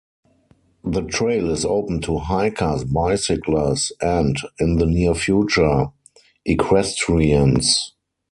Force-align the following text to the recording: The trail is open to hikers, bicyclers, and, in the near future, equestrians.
The 0.83 1.03
trail 1.03 1.51
is 1.51 1.63
open 1.63 2.01
to 2.01 2.17
hikers, 2.17 2.85
bicyclers, 2.85 3.91
and, 4.01 4.35
in 4.57 4.77
the 4.77 4.87
near 4.87 5.13
future, 5.13 5.89
equestrians. 6.43 7.93